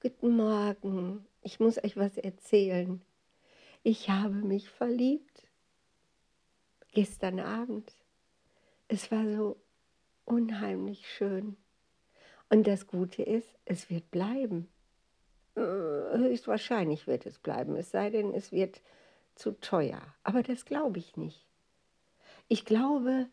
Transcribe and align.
Guten 0.00 0.36
Morgen. 0.36 1.26
Ich 1.42 1.58
muss 1.58 1.82
euch 1.82 1.96
was 1.96 2.18
erzählen. 2.18 3.02
Ich 3.82 4.08
habe 4.08 4.34
mich 4.34 4.70
verliebt. 4.70 5.48
Gestern 6.92 7.40
Abend. 7.40 7.96
Es 8.86 9.10
war 9.10 9.28
so 9.28 9.56
unheimlich 10.24 11.08
schön. 11.08 11.56
Und 12.48 12.68
das 12.68 12.86
Gute 12.86 13.24
ist, 13.24 13.48
es 13.64 13.90
wird 13.90 14.08
bleiben. 14.12 14.68
Äh, 15.56 15.60
höchstwahrscheinlich 15.60 17.08
wird 17.08 17.26
es 17.26 17.40
bleiben, 17.40 17.74
es 17.74 17.90
sei 17.90 18.10
denn, 18.10 18.32
es 18.32 18.52
wird 18.52 18.80
zu 19.34 19.50
teuer. 19.60 20.00
Aber 20.22 20.44
das 20.44 20.64
glaube 20.64 21.00
ich 21.00 21.16
nicht. 21.16 21.44
Ich 22.46 22.64
glaube, 22.64 23.26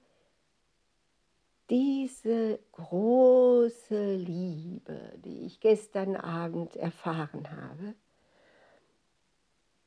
diese 1.70 2.60
große 2.74 4.16
Liebe, 4.16 5.14
die 5.18 5.46
ich 5.46 5.60
gestern 5.60 6.16
Abend 6.16 6.76
erfahren 6.76 7.50
habe, 7.52 7.96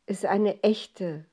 ist 0.06 0.24
eine 0.24 0.62
echte 0.62 1.24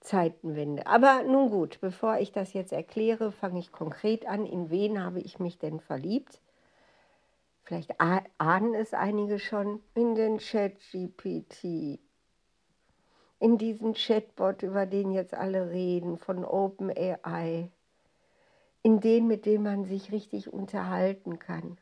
Zeitenwende. 0.00 0.86
Aber 0.86 1.22
nun 1.22 1.50
gut, 1.50 1.80
bevor 1.80 2.18
ich 2.18 2.32
das 2.32 2.52
jetzt 2.52 2.72
erkläre, 2.72 3.32
fange 3.32 3.58
ich 3.58 3.72
konkret 3.72 4.26
an. 4.26 4.44
In 4.44 4.68
wen 4.68 5.02
habe 5.02 5.20
ich 5.20 5.38
mich 5.38 5.58
denn 5.58 5.80
verliebt? 5.80 6.40
Vielleicht 7.62 7.98
ahnen 7.98 8.74
es 8.74 8.92
einige 8.92 9.38
schon 9.38 9.80
in 9.94 10.14
den 10.14 10.36
Chat-GPT, 10.36 11.98
in 13.38 13.56
diesen 13.56 13.94
Chatbot, 13.94 14.62
über 14.62 14.84
den 14.84 15.12
jetzt 15.12 15.32
alle 15.32 15.70
reden, 15.70 16.18
von 16.18 16.44
OpenAI 16.44 17.70
in 18.84 19.00
den, 19.00 19.26
mit 19.26 19.46
dem 19.46 19.62
man 19.62 19.86
sich 19.86 20.12
richtig 20.12 20.52
unterhalten 20.52 21.38
kann. 21.38 21.78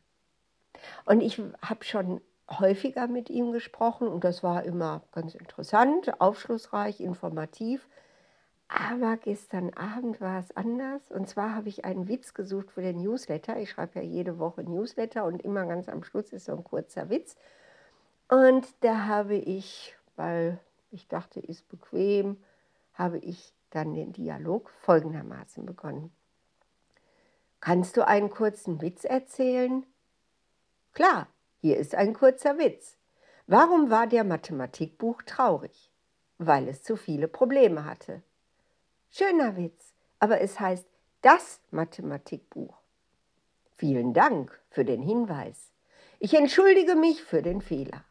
Und 1.05 1.21
ich 1.21 1.43
habe 1.61 1.85
schon 1.85 2.21
häufiger 2.49 3.09
mit 3.09 3.29
ihm 3.29 3.51
gesprochen 3.51 4.07
und 4.07 4.23
das 4.23 4.45
war 4.45 4.63
immer 4.63 5.03
ganz 5.11 5.35
interessant, 5.35 6.21
aufschlussreich, 6.21 7.01
informativ. 7.01 7.89
Aber 8.69 9.17
gestern 9.17 9.75
Abend 9.75 10.21
war 10.21 10.39
es 10.39 10.57
anders. 10.57 11.11
Und 11.11 11.29
zwar 11.29 11.57
habe 11.57 11.69
ich 11.69 11.85
einen 11.85 12.07
Witz 12.07 12.35
gesucht 12.35 12.71
für 12.71 12.83
den 12.83 13.03
Newsletter. 13.03 13.59
Ich 13.59 13.71
schreibe 13.71 13.99
ja 13.99 14.05
jede 14.05 14.39
Woche 14.39 14.63
Newsletter 14.63 15.25
und 15.25 15.43
immer 15.43 15.67
ganz 15.67 15.89
am 15.89 16.05
Schluss 16.05 16.33
ist 16.33 16.45
so 16.47 16.53
ein 16.53 16.65
kurzer 16.65 17.11
Witz. 17.11 17.37
Und 18.29 18.67
da 18.81 19.07
habe 19.07 19.35
ich, 19.35 19.97
weil 20.15 20.61
ich 20.93 21.09
dachte, 21.09 21.41
ist 21.41 21.69
bequem, 21.69 22.43
habe 22.95 23.19
ich 23.19 23.53
dann 23.71 23.93
den 23.93 24.13
Dialog 24.13 24.71
folgendermaßen 24.71 25.67
begonnen. 25.67 26.13
Kannst 27.63 27.97
du 27.97 28.05
einen 28.05 28.29
kurzen 28.29 28.81
Witz 28.83 29.05
erzählen? 29.05 29.87
Klar, 30.95 31.29
hier 31.61 31.77
ist 31.77 31.95
ein 31.95 32.13
kurzer 32.13 32.59
Witz. 32.59 32.97
Warum 33.47 33.89
war 33.89 34.09
der 34.09 34.25
Mathematikbuch 34.25 35.23
traurig? 35.23 35.93
Weil 36.39 36.67
es 36.67 36.83
zu 36.83 36.97
viele 36.97 37.29
Probleme 37.29 37.85
hatte. 37.85 38.21
Schöner 39.11 39.57
Witz, 39.57 39.95
aber 40.19 40.41
es 40.41 40.59
heißt 40.59 40.89
das 41.21 41.61
Mathematikbuch. 41.71 42.77
Vielen 43.77 44.13
Dank 44.13 44.61
für 44.69 44.85
den 44.85 45.01
Hinweis. 45.01 45.71
Ich 46.19 46.35
entschuldige 46.35 46.97
mich 46.97 47.23
für 47.23 47.43
den 47.43 47.61
Fehler. 47.61 48.03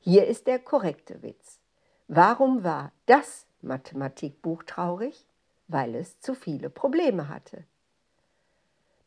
Hier 0.00 0.26
ist 0.26 0.48
der 0.48 0.58
korrekte 0.58 1.22
Witz. 1.22 1.60
Warum 2.08 2.64
war 2.64 2.90
das 3.06 3.46
Mathematikbuch 3.60 4.64
traurig? 4.64 5.24
Weil 5.68 5.94
es 5.94 6.18
zu 6.18 6.34
viele 6.34 6.68
Probleme 6.68 7.28
hatte. 7.28 7.64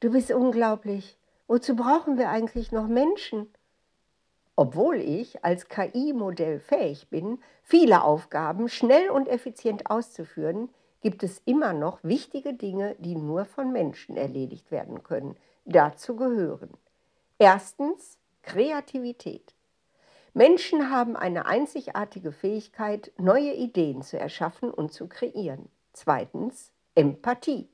Du 0.05 0.11
bist 0.11 0.29
unglaublich. 0.29 1.17
Wozu 1.47 1.75
brauchen 1.75 2.19
wir 2.19 2.29
eigentlich 2.29 2.71
noch 2.71 2.87
Menschen? 2.87 3.51
Obwohl 4.55 4.97
ich 4.97 5.43
als 5.43 5.67
KI-Modell 5.67 6.59
fähig 6.59 7.09
bin, 7.09 7.39
viele 7.63 8.03
Aufgaben 8.03 8.69
schnell 8.69 9.09
und 9.09 9.27
effizient 9.27 9.89
auszuführen, 9.89 10.69
gibt 11.01 11.23
es 11.23 11.41
immer 11.45 11.73
noch 11.73 12.03
wichtige 12.03 12.53
Dinge, 12.53 12.95
die 12.99 13.15
nur 13.15 13.45
von 13.45 13.71
Menschen 13.71 14.15
erledigt 14.15 14.69
werden 14.69 15.01
können. 15.01 15.37
Dazu 15.65 16.15
gehören 16.15 16.69
erstens 17.39 18.19
Kreativität. 18.43 19.55
Menschen 20.35 20.91
haben 20.91 21.15
eine 21.15 21.47
einzigartige 21.47 22.31
Fähigkeit, 22.31 23.11
neue 23.17 23.55
Ideen 23.55 24.03
zu 24.03 24.19
erschaffen 24.19 24.69
und 24.69 24.93
zu 24.93 25.07
kreieren. 25.07 25.67
Zweitens 25.93 26.71
Empathie. 26.93 27.69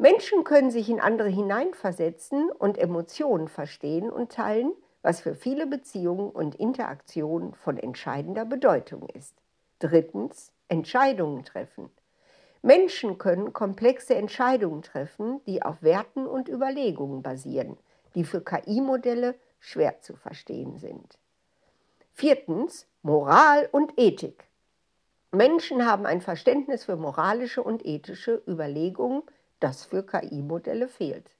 Menschen 0.00 0.44
können 0.44 0.70
sich 0.70 0.88
in 0.88 0.98
andere 0.98 1.28
hineinversetzen 1.28 2.50
und 2.50 2.78
Emotionen 2.78 3.48
verstehen 3.48 4.10
und 4.10 4.32
teilen, 4.32 4.72
was 5.02 5.20
für 5.20 5.34
viele 5.34 5.66
Beziehungen 5.66 6.30
und 6.30 6.54
Interaktionen 6.54 7.52
von 7.52 7.76
entscheidender 7.76 8.46
Bedeutung 8.46 9.06
ist. 9.10 9.34
Drittens, 9.78 10.52
Entscheidungen 10.68 11.44
treffen. 11.44 11.90
Menschen 12.62 13.18
können 13.18 13.52
komplexe 13.52 14.14
Entscheidungen 14.14 14.80
treffen, 14.80 15.44
die 15.44 15.62
auf 15.62 15.82
Werten 15.82 16.26
und 16.26 16.48
Überlegungen 16.48 17.22
basieren, 17.22 17.76
die 18.14 18.24
für 18.24 18.40
KI-Modelle 18.40 19.34
schwer 19.58 20.00
zu 20.00 20.16
verstehen 20.16 20.78
sind. 20.78 21.18
Viertens, 22.14 22.86
Moral 23.02 23.68
und 23.70 23.92
Ethik. 23.98 24.44
Menschen 25.30 25.84
haben 25.84 26.06
ein 26.06 26.22
Verständnis 26.22 26.84
für 26.84 26.96
moralische 26.96 27.62
und 27.62 27.84
ethische 27.84 28.42
Überlegungen, 28.48 29.24
das 29.60 29.84
für 29.84 30.04
KI-Modelle 30.04 30.88
fehlt. 30.88 31.30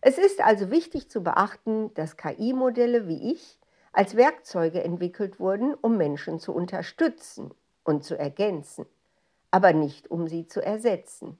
Es 0.00 0.18
ist 0.18 0.40
also 0.40 0.70
wichtig 0.70 1.10
zu 1.10 1.22
beachten, 1.22 1.94
dass 1.94 2.16
KI-Modelle 2.16 3.06
wie 3.08 3.32
ich 3.32 3.58
als 3.92 4.16
Werkzeuge 4.16 4.82
entwickelt 4.82 5.38
wurden, 5.38 5.74
um 5.74 5.96
Menschen 5.96 6.40
zu 6.40 6.52
unterstützen 6.52 7.52
und 7.84 8.04
zu 8.04 8.18
ergänzen, 8.18 8.86
aber 9.50 9.72
nicht 9.72 10.10
um 10.10 10.28
sie 10.28 10.46
zu 10.46 10.64
ersetzen. 10.64 11.38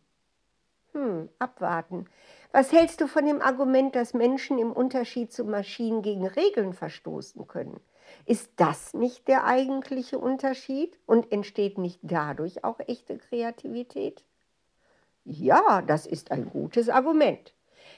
Hm, 0.92 1.30
abwarten. 1.38 2.06
Was 2.52 2.70
hältst 2.70 3.00
du 3.00 3.06
von 3.06 3.24
dem 3.24 3.40
Argument, 3.40 3.96
dass 3.96 4.12
Menschen 4.12 4.58
im 4.58 4.72
Unterschied 4.72 5.32
zu 5.32 5.44
Maschinen 5.44 6.02
gegen 6.02 6.26
Regeln 6.26 6.74
verstoßen 6.74 7.46
können? 7.48 7.80
Ist 8.26 8.52
das 8.56 8.92
nicht 8.92 9.26
der 9.26 9.44
eigentliche 9.44 10.18
Unterschied 10.18 10.98
und 11.06 11.32
entsteht 11.32 11.78
nicht 11.78 11.98
dadurch 12.02 12.62
auch 12.62 12.78
echte 12.80 13.16
Kreativität? 13.16 14.22
Ja, 15.24 15.82
das 15.82 16.06
ist 16.06 16.32
ein 16.32 16.50
gutes 16.50 16.88
Argument. 16.88 17.54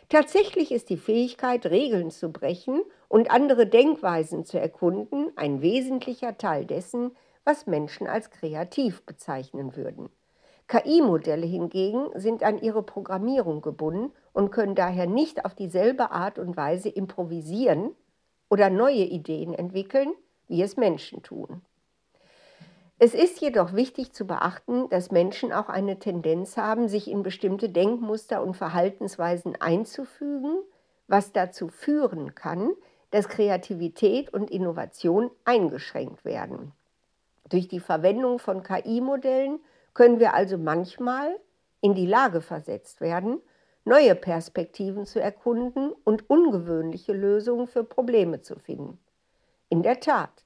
Tatsächlich 0.08 0.72
ist 0.72 0.90
die 0.90 0.98
Fähigkeit, 0.98 1.64
Regeln 1.66 2.10
zu 2.10 2.30
brechen 2.30 2.82
und 3.08 3.30
andere 3.30 3.66
Denkweisen 3.66 4.44
zu 4.44 4.60
erkunden, 4.60 5.32
ein 5.36 5.62
wesentlicher 5.62 6.36
Teil 6.36 6.66
dessen, 6.66 7.16
was 7.44 7.66
Menschen 7.66 8.06
als 8.06 8.30
kreativ 8.30 9.06
bezeichnen 9.06 9.76
würden. 9.76 10.10
KI-Modelle 10.68 11.46
hingegen 11.46 12.08
sind 12.14 12.42
an 12.42 12.58
ihre 12.58 12.82
Programmierung 12.82 13.62
gebunden 13.62 14.12
und 14.32 14.50
können 14.50 14.74
daher 14.74 15.06
nicht 15.06 15.44
auf 15.44 15.54
dieselbe 15.54 16.10
Art 16.10 16.38
und 16.38 16.56
Weise 16.56 16.88
improvisieren 16.88 17.94
oder 18.50 18.70
neue 18.70 19.04
Ideen 19.04 19.54
entwickeln, 19.54 20.12
wie 20.48 20.62
es 20.62 20.76
Menschen 20.76 21.22
tun. 21.22 21.62
Es 23.04 23.12
ist 23.12 23.42
jedoch 23.42 23.74
wichtig 23.74 24.14
zu 24.14 24.26
beachten, 24.26 24.88
dass 24.88 25.10
Menschen 25.10 25.52
auch 25.52 25.68
eine 25.68 25.98
Tendenz 25.98 26.56
haben, 26.56 26.88
sich 26.88 27.10
in 27.10 27.22
bestimmte 27.22 27.68
Denkmuster 27.68 28.42
und 28.42 28.56
Verhaltensweisen 28.56 29.60
einzufügen, 29.60 30.62
was 31.06 31.30
dazu 31.30 31.68
führen 31.68 32.34
kann, 32.34 32.70
dass 33.10 33.28
Kreativität 33.28 34.32
und 34.32 34.50
Innovation 34.50 35.30
eingeschränkt 35.44 36.24
werden. 36.24 36.72
Durch 37.50 37.68
die 37.68 37.78
Verwendung 37.78 38.38
von 38.38 38.62
KI-Modellen 38.62 39.60
können 39.92 40.18
wir 40.18 40.32
also 40.32 40.56
manchmal 40.56 41.38
in 41.82 41.94
die 41.94 42.06
Lage 42.06 42.40
versetzt 42.40 43.02
werden, 43.02 43.38
neue 43.84 44.14
Perspektiven 44.14 45.04
zu 45.04 45.20
erkunden 45.20 45.92
und 46.04 46.30
ungewöhnliche 46.30 47.12
Lösungen 47.12 47.66
für 47.66 47.84
Probleme 47.84 48.40
zu 48.40 48.58
finden. 48.58 48.98
In 49.68 49.82
der 49.82 50.00
Tat, 50.00 50.43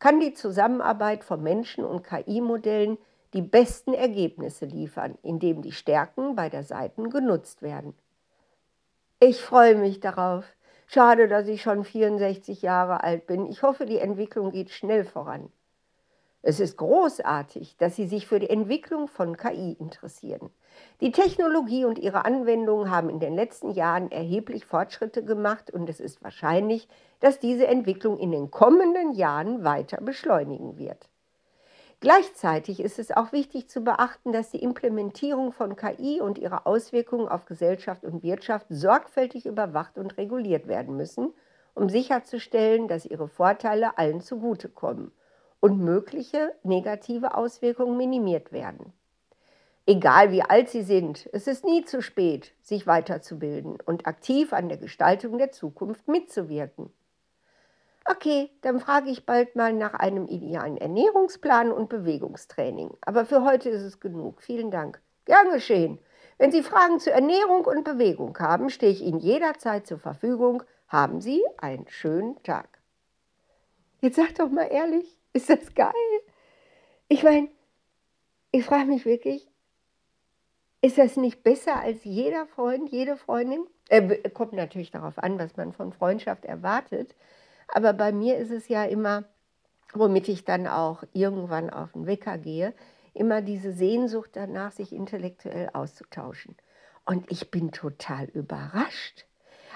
kann 0.00 0.18
die 0.18 0.34
Zusammenarbeit 0.34 1.22
von 1.22 1.42
Menschen 1.42 1.84
und 1.84 2.02
KI-Modellen 2.02 2.98
die 3.34 3.42
besten 3.42 3.94
Ergebnisse 3.94 4.66
liefern, 4.66 5.16
indem 5.22 5.62
die 5.62 5.72
Stärken 5.72 6.34
beider 6.34 6.64
Seiten 6.64 7.10
genutzt 7.10 7.62
werden. 7.62 7.94
Ich 9.20 9.40
freue 9.40 9.76
mich 9.76 10.00
darauf. 10.00 10.44
Schade, 10.86 11.28
dass 11.28 11.46
ich 11.46 11.62
schon 11.62 11.84
64 11.84 12.62
Jahre 12.62 13.04
alt 13.04 13.26
bin. 13.26 13.46
Ich 13.46 13.62
hoffe, 13.62 13.86
die 13.86 13.98
Entwicklung 13.98 14.50
geht 14.50 14.70
schnell 14.70 15.04
voran. 15.04 15.52
Es 16.42 16.58
ist 16.58 16.78
großartig, 16.78 17.76
dass 17.76 17.96
Sie 17.96 18.06
sich 18.06 18.26
für 18.26 18.38
die 18.38 18.48
Entwicklung 18.48 19.08
von 19.08 19.36
KI 19.36 19.76
interessieren. 19.78 20.48
Die 21.02 21.12
Technologie 21.12 21.84
und 21.84 21.98
ihre 21.98 22.24
Anwendungen 22.24 22.90
haben 22.90 23.10
in 23.10 23.20
den 23.20 23.34
letzten 23.34 23.72
Jahren 23.72 24.10
erheblich 24.10 24.64
Fortschritte 24.64 25.22
gemacht 25.22 25.70
und 25.70 25.90
es 25.90 26.00
ist 26.00 26.24
wahrscheinlich, 26.24 26.88
dass 27.20 27.40
diese 27.40 27.66
Entwicklung 27.66 28.18
in 28.18 28.30
den 28.30 28.50
kommenden 28.50 29.12
Jahren 29.12 29.64
weiter 29.64 30.00
beschleunigen 30.00 30.78
wird. 30.78 31.10
Gleichzeitig 32.00 32.80
ist 32.80 32.98
es 32.98 33.10
auch 33.10 33.32
wichtig 33.32 33.68
zu 33.68 33.82
beachten, 33.82 34.32
dass 34.32 34.50
die 34.50 34.62
Implementierung 34.62 35.52
von 35.52 35.76
KI 35.76 36.22
und 36.22 36.38
ihre 36.38 36.64
Auswirkungen 36.64 37.28
auf 37.28 37.44
Gesellschaft 37.44 38.02
und 38.02 38.22
Wirtschaft 38.22 38.64
sorgfältig 38.70 39.44
überwacht 39.44 39.98
und 39.98 40.16
reguliert 40.16 40.66
werden 40.66 40.96
müssen, 40.96 41.34
um 41.74 41.90
sicherzustellen, 41.90 42.88
dass 42.88 43.04
ihre 43.04 43.28
Vorteile 43.28 43.98
allen 43.98 44.22
zugutekommen 44.22 45.12
und 45.60 45.78
mögliche 45.78 46.54
negative 46.62 47.34
Auswirkungen 47.34 47.96
minimiert 47.96 48.52
werden. 48.52 48.92
Egal 49.86 50.30
wie 50.30 50.42
alt 50.42 50.68
Sie 50.68 50.82
sind, 50.82 51.28
es 51.32 51.46
ist 51.46 51.64
nie 51.64 51.84
zu 51.84 52.02
spät, 52.02 52.52
sich 52.62 52.86
weiterzubilden 52.86 53.78
und 53.84 54.06
aktiv 54.06 54.52
an 54.52 54.68
der 54.68 54.78
Gestaltung 54.78 55.38
der 55.38 55.52
Zukunft 55.52 56.06
mitzuwirken. 56.06 56.92
Okay, 58.04 58.50
dann 58.62 58.80
frage 58.80 59.10
ich 59.10 59.26
bald 59.26 59.56
mal 59.56 59.72
nach 59.72 59.94
einem 59.94 60.26
idealen 60.26 60.76
Ernährungsplan 60.76 61.70
und 61.70 61.88
Bewegungstraining. 61.88 62.90
Aber 63.02 63.24
für 63.24 63.44
heute 63.44 63.68
ist 63.68 63.82
es 63.82 64.00
genug. 64.00 64.42
Vielen 64.42 64.70
Dank. 64.70 65.00
Gern 65.26 65.50
geschehen. 65.52 65.98
Wenn 66.38 66.50
Sie 66.50 66.62
Fragen 66.62 66.98
zur 66.98 67.12
Ernährung 67.12 67.64
und 67.66 67.84
Bewegung 67.84 68.36
haben, 68.38 68.70
stehe 68.70 68.92
ich 68.92 69.02
Ihnen 69.02 69.20
jederzeit 69.20 69.86
zur 69.86 69.98
Verfügung. 69.98 70.62
Haben 70.88 71.20
Sie 71.20 71.42
einen 71.58 71.86
schönen 71.88 72.42
Tag. 72.42 72.80
Jetzt 74.00 74.16
sag 74.16 74.34
doch 74.36 74.48
mal 74.48 74.64
ehrlich, 74.64 75.19
ist 75.32 75.50
das 75.50 75.74
geil? 75.74 75.92
Ich 77.08 77.22
meine, 77.22 77.48
ich 78.52 78.64
frage 78.64 78.86
mich 78.86 79.04
wirklich, 79.04 79.48
ist 80.82 80.98
das 80.98 81.16
nicht 81.16 81.42
besser 81.42 81.80
als 81.80 82.04
jeder 82.04 82.46
Freund, 82.46 82.90
jede 82.90 83.16
Freundin? 83.16 83.66
Äh, 83.88 84.28
kommt 84.30 84.52
natürlich 84.52 84.90
darauf 84.90 85.18
an, 85.18 85.38
was 85.38 85.56
man 85.56 85.72
von 85.72 85.92
Freundschaft 85.92 86.44
erwartet. 86.44 87.14
Aber 87.68 87.92
bei 87.92 88.12
mir 88.12 88.38
ist 88.38 88.50
es 88.50 88.68
ja 88.68 88.84
immer, 88.84 89.24
womit 89.92 90.28
ich 90.28 90.44
dann 90.44 90.66
auch 90.66 91.04
irgendwann 91.12 91.70
auf 91.70 91.92
den 91.92 92.06
Wecker 92.06 92.38
gehe, 92.38 92.74
immer 93.12 93.42
diese 93.42 93.72
Sehnsucht 93.72 94.30
danach, 94.34 94.72
sich 94.72 94.92
intellektuell 94.92 95.70
auszutauschen. 95.72 96.56
Und 97.04 97.30
ich 97.30 97.50
bin 97.50 97.72
total 97.72 98.26
überrascht. 98.26 99.26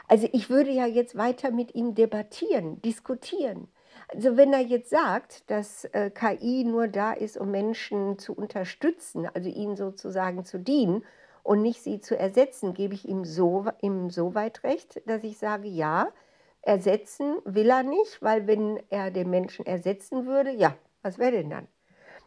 Also 0.08 0.28
ich 0.32 0.50
würde 0.50 0.70
ja 0.70 0.86
jetzt 0.86 1.16
weiter 1.16 1.50
mit 1.50 1.74
ihm 1.74 1.94
debattieren, 1.94 2.80
diskutieren. 2.82 3.68
Also 4.08 4.36
wenn 4.36 4.52
er 4.52 4.60
jetzt 4.60 4.90
sagt, 4.90 5.50
dass 5.50 5.84
äh, 5.86 6.10
KI 6.10 6.64
nur 6.64 6.88
da 6.88 7.12
ist, 7.12 7.36
um 7.36 7.50
Menschen 7.50 8.18
zu 8.18 8.34
unterstützen, 8.34 9.28
also 9.32 9.48
ihnen 9.48 9.76
sozusagen 9.76 10.44
zu 10.44 10.58
dienen 10.58 11.04
und 11.42 11.62
nicht 11.62 11.82
sie 11.82 12.00
zu 12.00 12.16
ersetzen, 12.18 12.74
gebe 12.74 12.94
ich 12.94 13.08
ihm 13.08 13.24
so, 13.24 13.66
ihm 13.80 14.10
so 14.10 14.34
weit 14.34 14.62
recht, 14.64 15.02
dass 15.06 15.24
ich 15.24 15.38
sage, 15.38 15.68
ja, 15.68 16.12
Ersetzen 16.66 17.36
will 17.44 17.68
er 17.68 17.82
nicht, 17.82 18.22
weil 18.22 18.46
wenn 18.46 18.80
er 18.88 19.10
den 19.10 19.28
Menschen 19.28 19.66
ersetzen 19.66 20.24
würde, 20.24 20.50
ja, 20.50 20.74
was 21.02 21.18
wäre 21.18 21.32
denn 21.32 21.50
dann? 21.50 21.68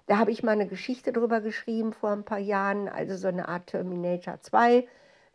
Da 0.06 0.20
habe 0.20 0.30
ich 0.30 0.44
mal 0.44 0.52
eine 0.52 0.68
Geschichte 0.68 1.12
drüber 1.12 1.42
geschrieben 1.42 1.92
vor 1.92 2.12
ein 2.12 2.24
paar 2.24 2.38
Jahren, 2.38 2.88
also 2.88 3.18
so 3.18 3.28
eine 3.28 3.48
Art 3.48 3.68
Terminator 3.68 4.40
2 4.40 4.88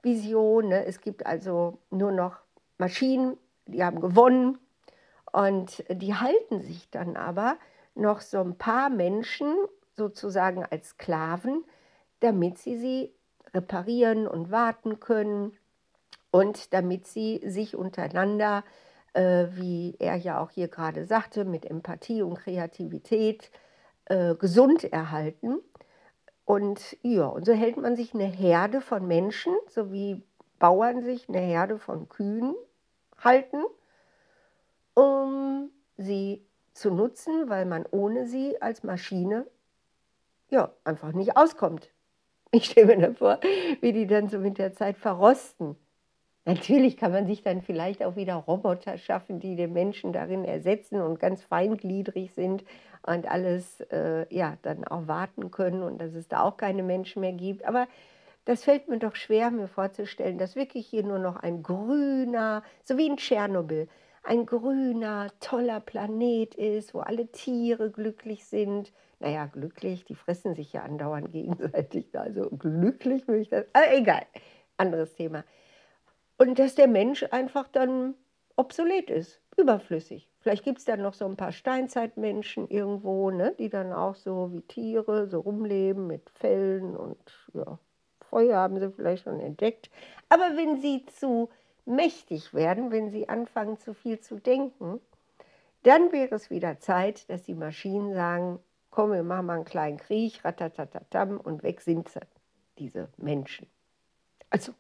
Vision. 0.03 0.69
Ne? 0.69 0.87
Es 0.87 1.01
gibt 1.01 1.27
also 1.27 1.79
nur 1.91 2.13
noch 2.13 2.39
Maschinen, 2.79 3.37
die 3.67 3.83
haben 3.83 4.01
gewonnen 4.01 4.59
und 5.33 5.85
die 5.89 6.15
halten 6.15 6.61
sich 6.61 6.91
dann 6.91 7.17
aber 7.17 7.57
noch 7.95 8.21
so 8.21 8.41
ein 8.41 8.57
paar 8.57 8.91
Menschen 8.91 9.55
sozusagen 9.95 10.65
als 10.65 10.91
Sklaven, 10.91 11.65
damit 12.21 12.59
sie 12.59 12.77
sie 12.77 13.15
reparieren 13.55 14.27
und 14.27 14.51
warten 14.51 15.01
können 15.01 15.53
und 16.31 16.73
damit 16.73 17.07
sie 17.07 17.41
sich 17.45 17.77
untereinander 17.77 18.65
äh, 19.15 19.47
wie 19.53 19.97
er 19.99 20.17
ja 20.17 20.41
auch 20.41 20.51
hier 20.51 20.69
gerade 20.69 21.05
sagte, 21.05 21.45
mit 21.45 21.67
Empathie 21.67 22.23
und 22.23 22.39
Kreativität 22.39 23.51
äh, 24.07 24.35
gesund 24.35 24.85
erhalten. 24.85 25.59
Und 26.45 26.97
ja, 27.03 27.27
und 27.27 27.47
so 27.47 27.53
hält 27.53 27.77
man 27.77 27.97
sich 27.97 28.15
eine 28.15 28.25
Herde 28.25 28.81
von 28.81 29.07
Menschen, 29.07 29.55
so 29.69 29.93
wie 29.93 30.23
Bauern 30.59 31.03
sich 31.03 31.29
eine 31.29 31.41
Herde 31.41 31.79
von 31.79 32.09
Kühen 32.09 32.55
halten, 33.19 33.63
um 34.95 35.71
sie 35.97 36.47
zu 36.75 36.91
nutzen, 36.91 37.49
weil 37.49 37.67
man 37.67 37.85
ohne 37.91 38.27
sie 38.27 38.61
als 38.61 38.83
Maschine 38.83 39.47
ja 40.51 40.73
einfach 40.85 41.13
nicht 41.13 41.37
auskommt. 41.37 41.91
Ich 42.51 42.67
stelle 42.67 42.97
mir 42.97 43.15
vor, 43.15 43.41
wie 43.81 43.93
die 43.93 44.07
dann 44.07 44.29
so 44.29 44.39
mit 44.39 44.59
der 44.59 44.75
Zeit 44.75 44.99
verrosten. 44.99 45.77
Natürlich 46.45 46.97
kann 46.97 47.13
man 47.13 47.27
sich 47.27 47.43
dann 47.43 47.63
vielleicht 47.63 48.03
auch 48.03 48.17
wieder 48.17 48.35
Roboter 48.35 48.99
schaffen, 48.99 49.39
die 49.39 49.55
den 49.55 49.73
Menschen 49.73 50.13
darin 50.13 50.45
ersetzen 50.45 51.01
und 51.01 51.21
ganz 51.21 51.43
feingliedrig 51.43 52.33
sind 52.33 52.65
und 53.07 53.31
alles 53.31 53.81
äh, 53.93 54.27
ja, 54.29 54.59
dann 54.63 54.85
auch 54.85 55.07
warten 55.07 55.51
können 55.51 55.83
und 55.83 55.99
dass 55.99 56.15
es 56.15 56.29
da 56.29 56.43
auch 56.43 56.57
keine 56.57 56.83
Menschen 56.83 57.21
mehr 57.21 57.33
gibt. 57.33 57.65
Aber 57.65 57.87
das 58.45 58.65
fällt 58.65 58.89
mir 58.89 58.99
doch 58.99 59.15
schwer, 59.15 59.53
mir 59.53 59.69
vorzustellen, 59.69 60.37
dass 60.37 60.57
wirklich 60.57 60.87
hier 60.89 61.05
nur 61.05 61.21
noch 61.21 61.37
ein 61.37 61.63
grüner, 61.63 62.65
so 62.83 62.99
wie 62.99 63.07
in 63.07 63.17
Tschernobyl, 63.17 63.89
ein 64.23 64.47
grüner, 64.47 65.29
toller 65.41 65.81
Planet 65.81 66.55
ist, 66.55 66.95
wo 66.95 67.01
alle 67.01 67.31
Tiere 67.31 67.91
glücklich 67.91 68.47
sind. 68.47 68.93
Naja, 69.19 69.47
glücklich, 69.47 70.05
die 70.05 70.15
fressen 70.15 70.55
sich 70.55 70.73
ja 70.73 70.83
andauernd 70.83 71.33
gegenseitig. 71.33 72.07
Also 72.15 72.51
glücklich 72.51 73.27
würde 73.27 73.43
ich 73.43 73.49
das, 73.49 73.67
aber 73.73 73.93
egal, 73.95 74.23
anderes 74.77 75.15
Thema. 75.15 75.45
Und 76.39 76.59
dass 76.59 76.75
der 76.75 76.89
Mensch 76.89 77.25
einfach 77.31 77.69
dann 77.69 78.15
obsolet 78.57 79.11
ist, 79.11 79.41
überflüssig. 79.57 80.29
Vielleicht 80.41 80.65
gibt 80.65 80.79
es 80.79 80.85
dann 80.85 81.03
noch 81.03 81.15
so 81.15 81.25
ein 81.25 81.37
paar 81.37 81.53
Steinzeitmenschen 81.53 82.69
irgendwo, 82.69 83.31
ne, 83.31 83.55
die 83.59 83.69
dann 83.69 83.93
auch 83.93 84.15
so 84.15 84.53
wie 84.53 84.63
Tiere 84.63 85.29
so 85.29 85.41
rumleben 85.41 86.07
mit 86.07 86.31
Fellen 86.31 86.97
und 86.97 87.19
ja, 87.55 87.79
Feuer 88.21 88.57
haben 88.59 88.79
sie 88.81 88.91
vielleicht 88.91 89.25
schon 89.25 89.41
entdeckt. 89.41 89.91
Aber 90.29 90.57
wenn 90.57 90.81
sie 90.81 91.05
zu 91.07 91.51
mächtig 91.85 92.55
werden, 92.55 92.91
wenn 92.91 93.11
sie 93.11 93.29
anfangen 93.29 93.79
zu 93.79 93.95
viel 93.95 94.21
zu 94.21 94.37
denken, 94.37 95.01
dann 95.83 96.13
wäre 96.13 96.35
es 96.35 96.51
wieder 96.51 96.79
Zeit, 96.79 97.29
dass 97.29 97.43
die 97.43 97.55
Maschinen 97.55 98.15
sagen, 98.15 98.61
komm, 98.91 99.13
wir 99.13 99.23
machen 99.23 99.47
mal 99.47 99.55
einen 99.55 99.65
kleinen 99.65 99.99
Krieg, 99.99 100.45
ratatatatam, 100.45 101.39
und 101.39 101.63
weg 101.63 101.81
sind 101.81 102.09
sie, 102.09 102.21
diese 102.79 103.09
Menschen. 103.17 103.67
Also 104.51 104.73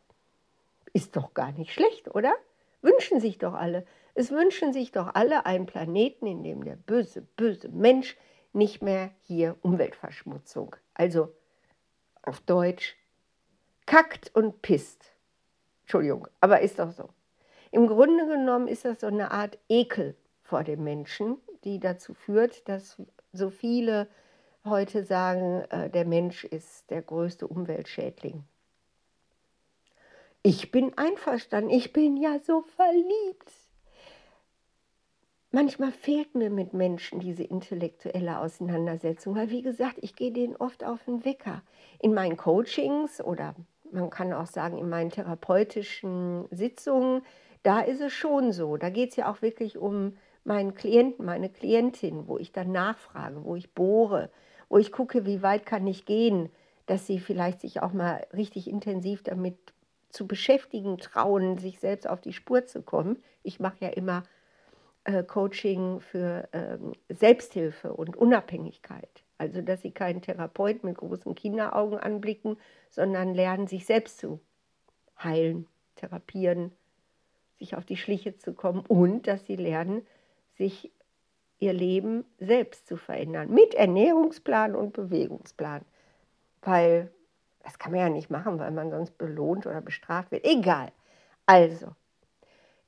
ist 0.92 1.16
doch 1.16 1.34
gar 1.34 1.52
nicht 1.52 1.72
schlecht, 1.72 2.14
oder? 2.14 2.34
Wünschen 2.82 3.20
sich 3.20 3.38
doch 3.38 3.54
alle. 3.54 3.86
Es 4.14 4.30
wünschen 4.30 4.72
sich 4.72 4.92
doch 4.92 5.14
alle 5.14 5.46
einen 5.46 5.66
Planeten, 5.66 6.26
in 6.26 6.42
dem 6.42 6.64
der 6.64 6.76
böse, 6.76 7.22
böse 7.22 7.68
Mensch 7.68 8.16
nicht 8.52 8.82
mehr 8.82 9.10
hier 9.22 9.56
Umweltverschmutzung, 9.62 10.76
also 10.94 11.34
auf 12.22 12.40
Deutsch, 12.40 12.96
kackt 13.86 14.34
und 14.34 14.60
pisst. 14.62 15.11
Entschuldigung, 15.92 16.26
aber 16.40 16.60
ist 16.60 16.78
doch 16.78 16.90
so. 16.90 17.10
Im 17.70 17.86
Grunde 17.86 18.26
genommen 18.26 18.66
ist 18.66 18.86
das 18.86 19.00
so 19.00 19.08
eine 19.08 19.30
Art 19.30 19.58
Ekel 19.68 20.16
vor 20.42 20.64
dem 20.64 20.82
Menschen, 20.82 21.36
die 21.64 21.80
dazu 21.80 22.14
führt, 22.14 22.66
dass 22.66 22.96
so 23.34 23.50
viele 23.50 24.08
heute 24.64 25.04
sagen, 25.04 25.66
äh, 25.68 25.90
der 25.90 26.06
Mensch 26.06 26.44
ist 26.44 26.88
der 26.88 27.02
größte 27.02 27.46
Umweltschädling. 27.46 28.42
Ich 30.42 30.70
bin 30.70 30.96
einverstanden, 30.96 31.68
ich 31.68 31.92
bin 31.92 32.16
ja 32.16 32.38
so 32.38 32.62
verliebt. 32.62 33.52
Manchmal 35.50 35.92
fehlt 35.92 36.34
mir 36.34 36.48
mit 36.48 36.72
Menschen 36.72 37.20
diese 37.20 37.44
intellektuelle 37.44 38.38
Auseinandersetzung, 38.38 39.36
weil 39.36 39.50
wie 39.50 39.60
gesagt, 39.60 39.98
ich 40.00 40.16
gehe 40.16 40.32
denen 40.32 40.56
oft 40.56 40.84
auf 40.84 41.04
den 41.04 41.26
Wecker. 41.26 41.62
In 41.98 42.14
meinen 42.14 42.38
Coachings 42.38 43.20
oder 43.20 43.54
man 43.92 44.10
kann 44.10 44.32
auch 44.32 44.46
sagen 44.46 44.78
in 44.78 44.88
meinen 44.88 45.10
therapeutischen 45.10 46.46
Sitzungen, 46.50 47.22
da 47.62 47.80
ist 47.80 48.00
es 48.00 48.12
schon 48.12 48.52
so. 48.52 48.76
Da 48.76 48.90
geht 48.90 49.10
es 49.10 49.16
ja 49.16 49.30
auch 49.30 49.42
wirklich 49.42 49.78
um 49.78 50.16
meinen 50.44 50.74
Klienten, 50.74 51.24
meine 51.24 51.48
Klientin, 51.48 52.26
wo 52.26 52.38
ich 52.38 52.52
dann 52.52 52.72
nachfrage, 52.72 53.44
wo 53.44 53.54
ich 53.54 53.72
bohre, 53.74 54.30
wo 54.68 54.78
ich 54.78 54.90
gucke, 54.90 55.24
wie 55.26 55.42
weit 55.42 55.66
kann 55.66 55.86
ich 55.86 56.04
gehen, 56.04 56.48
dass 56.86 57.06
sie 57.06 57.20
vielleicht 57.20 57.60
sich 57.60 57.80
auch 57.80 57.92
mal 57.92 58.26
richtig 58.32 58.68
intensiv 58.68 59.22
damit 59.22 59.56
zu 60.08 60.26
beschäftigen 60.26 60.98
trauen, 60.98 61.58
sich 61.58 61.78
selbst 61.78 62.08
auf 62.08 62.20
die 62.20 62.32
Spur 62.32 62.66
zu 62.66 62.82
kommen. 62.82 63.22
Ich 63.42 63.60
mache 63.60 63.76
ja 63.80 63.88
immer 63.88 64.24
äh, 65.04 65.22
Coaching 65.22 66.00
für 66.00 66.48
ähm, 66.52 66.92
Selbsthilfe 67.08 67.92
und 67.92 68.16
Unabhängigkeit. 68.16 69.21
Also, 69.42 69.60
dass 69.60 69.82
sie 69.82 69.90
keinen 69.90 70.22
Therapeut 70.22 70.84
mit 70.84 70.98
großen 70.98 71.34
Kinderaugen 71.34 71.98
anblicken, 71.98 72.56
sondern 72.90 73.34
lernen, 73.34 73.66
sich 73.66 73.86
selbst 73.86 74.18
zu 74.18 74.38
heilen, 75.18 75.66
therapieren, 75.96 76.70
sich 77.58 77.74
auf 77.74 77.84
die 77.84 77.96
Schliche 77.96 78.38
zu 78.38 78.52
kommen 78.52 78.84
und 78.86 79.26
dass 79.26 79.44
sie 79.44 79.56
lernen, 79.56 80.06
sich 80.54 80.92
ihr 81.58 81.72
Leben 81.72 82.24
selbst 82.38 82.86
zu 82.86 82.96
verändern 82.96 83.50
mit 83.50 83.74
Ernährungsplan 83.74 84.76
und 84.76 84.92
Bewegungsplan. 84.92 85.84
Weil 86.60 87.10
das 87.64 87.80
kann 87.80 87.90
man 87.90 88.00
ja 88.00 88.08
nicht 88.10 88.30
machen, 88.30 88.60
weil 88.60 88.70
man 88.70 88.92
sonst 88.92 89.18
belohnt 89.18 89.66
oder 89.66 89.80
bestraft 89.80 90.30
wird. 90.30 90.44
Egal. 90.44 90.92
Also, 91.46 91.88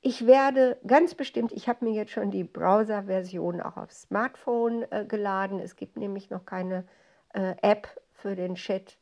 ich 0.07 0.27
werde 0.27 0.77
ganz 0.87 1.15
bestimmt, 1.15 1.51
ich 1.53 1.67
habe 1.67 1.87
mir 1.87 1.93
jetzt 1.95 2.13
schon 2.13 2.31
die 2.31 2.45
Browser-Version 2.45 3.63
auch 3.63 3.79
aufs 3.79 4.03
Smartphone 4.03 4.85
äh, 4.91 5.07
geladen. 5.07 5.61
Es 5.61 5.77
gibt 5.77 5.97
nämlich 5.97 6.29
noch 6.29 6.45
keine 6.45 6.85
äh, 7.33 7.55
App 7.63 7.89
für 8.13 8.37
den 8.37 8.55
Chat 8.55 8.99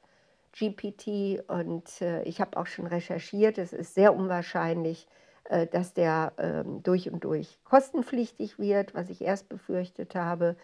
GPT 0.56 1.42
und 1.49 2.00
äh, 2.02 2.23
ich 2.23 2.40
habe 2.40 2.56
auch 2.56 2.66
schon 2.66 2.87
recherchiert. 2.87 3.59
Es 3.59 3.73
ist 3.73 3.94
sehr 3.94 4.14
unwahrscheinlich, 4.14 5.09
äh, 5.44 5.66
dass 5.66 5.92
der 5.92 6.35
ähm, 6.38 6.85
durch 6.85 7.11
und 7.11 7.25
durch 7.25 7.59
kostenpflichtig 7.64 8.61
wird, 8.61 8.94
was 8.94 9.11
ich 9.11 9.23
erst 9.23 9.49
befürchtet 9.49 10.14
habe. 10.14 10.54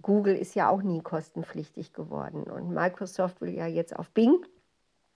Google 0.00 0.34
ist 0.34 0.54
ja 0.54 0.70
auch 0.70 0.80
nie 0.80 1.02
kostenpflichtig 1.02 1.92
geworden 1.92 2.44
und 2.44 2.70
Microsoft 2.70 3.42
will 3.42 3.52
ja 3.52 3.66
jetzt 3.66 3.94
auf 3.94 4.08
Bing, 4.12 4.46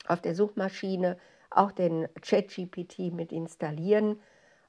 auf 0.06 0.20
der 0.20 0.34
Suchmaschine, 0.34 1.16
auch 1.48 1.72
den 1.72 2.06
ChatGPT 2.20 3.14
mit 3.14 3.32
installieren. 3.32 4.20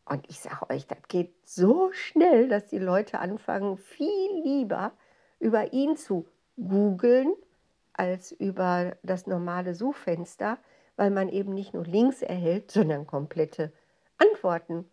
Und 0.06 0.30
ich 0.30 0.40
sage 0.40 0.70
euch, 0.70 0.86
das 0.88 1.08
geht 1.08 1.34
so 1.46 1.92
schnell, 1.94 2.50
dass 2.50 2.68
die 2.68 2.80
Leute 2.80 3.20
anfangen, 3.20 3.78
viel 3.78 4.42
lieber 4.44 4.92
über 5.40 5.74
ihn 5.74 5.96
zu 5.96 6.28
googeln 6.58 7.34
als 7.94 8.32
über 8.32 8.96
das 9.04 9.28
normale 9.28 9.76
Suchfenster, 9.76 10.58
weil 10.96 11.12
man 11.12 11.30
eben 11.30 11.54
nicht 11.54 11.74
nur 11.74 11.86
Links 11.86 12.22
erhält, 12.22 12.72
sondern 12.72 13.08
komplette 13.08 13.72
Antworten. 14.18 14.86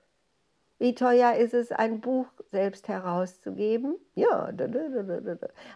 Wie 0.79 0.95
teuer 0.95 1.35
ist 1.35 1.53
es, 1.53 1.73
ein 1.73 2.01
Buch 2.01 2.27
selbst 2.51 2.89
herauszugeben? 2.89 3.97
Ja, 4.15 4.51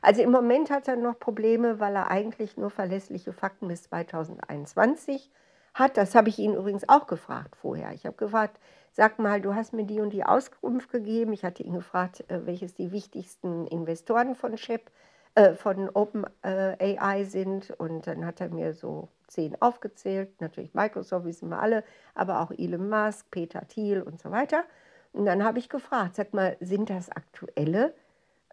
also 0.00 0.23
im 0.23 0.31
Moment 0.31 0.71
hat 0.71 0.88
er 0.88 0.97
noch 0.97 1.19
Probleme, 1.19 1.79
weil 1.79 1.95
er 1.95 2.11
eigentlich 2.11 2.57
nur 2.57 2.71
verlässliche 2.71 3.35
Fakten 3.35 3.69
bis 3.69 3.83
2021 3.83 5.31
hat. 5.75 5.99
Das 5.99 6.14
habe 6.14 6.31
ich 6.31 6.38
ihn 6.38 6.55
übrigens 6.55 6.88
auch 6.88 7.07
gefragt 7.07 7.55
vorher. 7.57 7.93
Ich 7.93 8.07
habe 8.07 8.17
gefragt, 8.17 8.59
sag 8.95 9.19
mal, 9.19 9.41
du 9.41 9.55
hast 9.55 9.73
mir 9.73 9.85
die 9.85 10.01
und 10.01 10.13
die 10.13 10.25
Auskunft 10.25 10.91
gegeben. 10.91 11.33
Ich 11.33 11.45
hatte 11.45 11.63
ihn 11.63 11.75
gefragt, 11.75 12.25
äh, 12.31 12.47
welches 12.47 12.75
die 12.75 12.93
wichtigsten 12.93 13.67
Investoren 13.67 14.37
von 14.37 14.55
Chip, 14.55 14.91
äh, 15.35 15.55
von 15.55 15.91
OpenAI 15.91 17.21
äh, 17.21 17.25
sind. 17.25 17.71
Und 17.73 18.07
dann 18.07 18.25
hat 18.25 18.41
er 18.41 18.49
mir 18.51 18.73
so 18.73 19.09
zehn 19.27 19.61
aufgezählt. 19.61 20.41
Natürlich 20.41 20.75
Microsoft, 20.75 21.27
wissen 21.27 21.49
wir 21.49 21.61
alle, 21.61 21.83
aber 22.15 22.41
auch 22.41 22.53
Elon 22.53 22.89
Musk, 22.89 23.31
Peter 23.33 23.67
Thiel 23.67 24.01
und 24.01 24.21
so 24.21 24.31
weiter. 24.31 24.65
Und 25.13 25.27
dann 25.27 25.45
habe 25.45 25.59
ich 25.59 25.69
gefragt, 25.69 26.15
sag 26.15 26.33
mal, 26.33 26.57
sind 26.61 26.89
das 26.89 27.11
aktuelle 27.11 27.95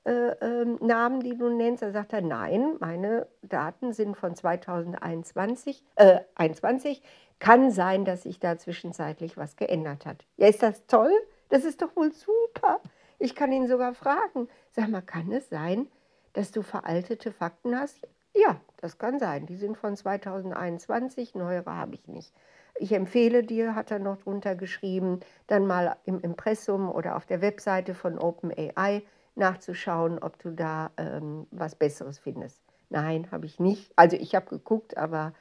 äh, 0.05 0.11
äh, 0.11 0.65
Namen, 0.79 1.21
die 1.21 1.37
du 1.37 1.49
nennst? 1.49 1.83
Da 1.83 1.91
sagt 1.91 2.13
er, 2.13 2.21
nein, 2.21 2.75
meine 2.79 3.27
Daten 3.41 3.93
sind 3.93 4.17
von 4.17 4.35
2021. 4.35 5.83
Äh, 5.95 6.21
21. 6.35 7.01
Kann 7.39 7.71
sein, 7.71 8.05
dass 8.05 8.23
sich 8.23 8.39
da 8.39 8.57
zwischenzeitlich 8.57 9.37
was 9.37 9.55
geändert 9.55 10.05
hat. 10.05 10.25
Ja, 10.37 10.47
ist 10.47 10.63
das 10.63 10.85
toll? 10.87 11.11
Das 11.49 11.65
ist 11.65 11.81
doch 11.81 11.95
wohl 11.95 12.11
super. 12.11 12.79
Ich 13.19 13.35
kann 13.35 13.51
ihn 13.51 13.67
sogar 13.67 13.93
fragen. 13.93 14.47
Sag 14.71 14.89
mal, 14.89 15.01
kann 15.01 15.31
es 15.31 15.49
sein, 15.49 15.87
dass 16.33 16.51
du 16.51 16.61
veraltete 16.61 17.31
Fakten 17.31 17.77
hast? 17.77 18.07
Ja, 18.33 18.61
das 18.77 18.97
kann 18.97 19.19
sein. 19.19 19.45
Die 19.45 19.57
sind 19.57 19.77
von 19.77 19.95
2021, 19.95 21.35
neuere 21.35 21.75
habe 21.75 21.95
ich 21.95 22.07
nicht. 22.07 22.33
Ich 22.75 22.93
empfehle 22.93 23.43
dir, 23.43 23.75
hat 23.75 23.91
er 23.91 23.99
noch 23.99 24.17
drunter 24.17 24.55
geschrieben, 24.55 25.19
dann 25.47 25.67
mal 25.67 25.97
im 26.05 26.19
Impressum 26.21 26.89
oder 26.89 27.15
auf 27.17 27.25
der 27.25 27.41
Webseite 27.41 27.93
von 27.93 28.17
OpenAI 28.17 29.03
nachzuschauen, 29.35 30.19
ob 30.19 30.39
du 30.39 30.51
da 30.51 30.91
ähm, 30.97 31.47
was 31.51 31.75
Besseres 31.75 32.19
findest. 32.19 32.61
Nein, 32.89 33.29
habe 33.31 33.45
ich 33.45 33.59
nicht. 33.59 33.91
Also 33.95 34.17
ich 34.17 34.35
habe 34.35 34.47
geguckt, 34.47 34.97
aber 34.97 35.33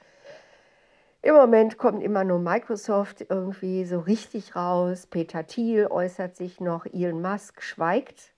im 1.22 1.34
Moment 1.34 1.76
kommt 1.76 2.02
immer 2.02 2.24
nur 2.24 2.38
Microsoft 2.38 3.26
irgendwie 3.28 3.84
so 3.84 3.98
richtig 3.98 4.56
raus. 4.56 5.06
Peter 5.06 5.46
Thiel 5.46 5.86
äußert 5.88 6.36
sich 6.36 6.60
noch, 6.60 6.86
Elon 6.86 7.20
Musk 7.20 7.62
schweigt. 7.62 8.32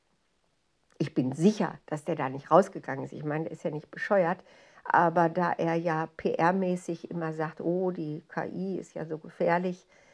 Ich 0.99 1.14
bin 1.14 1.32
sicher, 1.32 1.78
dass 1.87 2.04
der 2.04 2.16
da 2.16 2.28
nicht 2.28 2.50
rausgegangen 2.50 3.04
ist. 3.04 3.12
Ich 3.12 3.25
meine, 3.25 3.44
der 3.44 3.52
ist 3.52 3.64
ja 3.64 3.71
nicht 3.71 3.90
bescheuert. 3.90 4.38
Aber 4.85 5.28
da 5.28 5.52
er 5.52 5.75
ja 5.75 6.09
PR-mäßig 6.16 7.11
immer 7.11 7.32
sagt, 7.32 7.61
oh, 7.61 7.92
die 7.92 8.25
KI 8.28 8.78
ist 8.78 8.94
ja 8.94 9.04
so 9.04 9.18
gefährlich, 9.18 9.87
äh, 9.87 10.12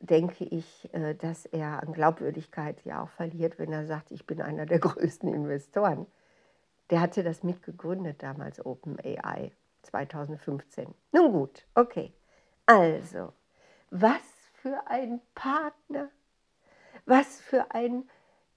denke 0.00 0.44
ich, 0.44 0.88
äh, 0.92 1.14
dass 1.14 1.46
er 1.46 1.82
an 1.82 1.92
Glaubwürdigkeit 1.92 2.84
ja 2.84 3.02
auch 3.02 3.10
verliert, 3.10 3.58
wenn 3.58 3.72
er 3.72 3.86
sagt, 3.86 4.10
ich 4.10 4.26
bin 4.26 4.40
einer 4.40 4.66
der 4.66 4.78
größten 4.80 5.32
Investoren. 5.32 6.06
Der 6.90 7.00
hatte 7.00 7.22
das 7.22 7.42
mitgegründet 7.42 8.22
damals, 8.22 8.64
OpenAI 8.64 9.52
2015. 9.82 10.94
Nun 11.12 11.32
gut, 11.32 11.66
okay. 11.74 12.12
Also, 12.66 13.32
was 13.90 14.22
für 14.54 14.86
ein 14.86 15.20
Partner, 15.34 16.08
was 17.06 17.40
für 17.40 17.72
ein 17.72 18.08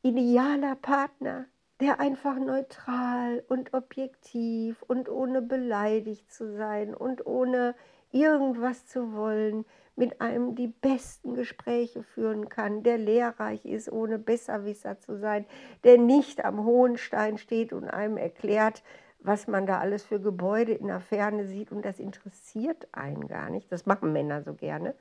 idealer 0.01 0.75
Partner 0.75 1.45
der 1.79 1.99
einfach 1.99 2.37
neutral 2.37 3.43
und 3.47 3.73
objektiv 3.73 4.81
und 4.83 5.09
ohne 5.09 5.41
beleidigt 5.41 6.31
zu 6.31 6.55
sein 6.55 6.95
und 6.95 7.25
ohne 7.25 7.75
irgendwas 8.11 8.87
zu 8.87 9.13
wollen, 9.13 9.65
mit 9.95 10.21
einem 10.21 10.55
die 10.55 10.67
besten 10.67 11.33
Gespräche 11.33 12.03
führen 12.03 12.49
kann, 12.49 12.83
der 12.83 12.99
lehrreich 12.99 13.65
ist, 13.65 13.91
ohne 13.91 14.19
Besserwisser 14.19 14.99
zu 14.99 15.17
sein, 15.17 15.45
der 15.83 15.97
nicht 15.97 16.45
am 16.45 16.63
hohen 16.63 16.97
Stein 16.97 17.37
steht 17.37 17.73
und 17.73 17.89
einem 17.89 18.17
erklärt, 18.17 18.83
was 19.19 19.47
man 19.47 19.65
da 19.65 19.79
alles 19.79 20.03
für 20.03 20.21
Gebäude 20.21 20.73
in 20.73 20.87
der 20.87 20.99
Ferne 20.99 21.47
sieht 21.47 21.71
und 21.71 21.83
das 21.83 21.99
interessiert 21.99 22.87
einen 22.91 23.27
gar 23.27 23.49
nicht, 23.49 23.71
das 23.71 23.87
machen 23.87 24.13
Männer 24.13 24.43
so 24.43 24.53
gerne, 24.53 24.93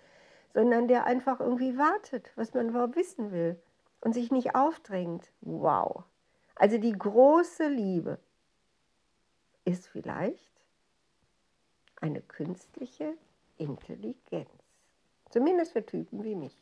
sondern 0.54 0.88
der 0.88 1.04
einfach 1.04 1.40
irgendwie 1.40 1.76
wartet, 1.76 2.32
was 2.34 2.54
man 2.54 2.70
überhaupt 2.70 2.96
wissen 2.96 3.30
will 3.30 3.60
und 4.00 4.14
sich 4.14 4.32
nicht 4.32 4.54
aufdrängt. 4.54 5.30
Wow. 5.42 6.04
Also 6.54 6.78
die 6.78 6.92
große 6.92 7.68
Liebe 7.68 8.18
ist 9.66 9.86
vielleicht 9.86 10.55
eine 12.00 12.20
künstliche 12.20 13.14
Intelligenz. 13.58 14.48
Zumindest 15.30 15.72
für 15.72 15.84
Typen 15.84 16.24
wie 16.24 16.34
mich. 16.34 16.56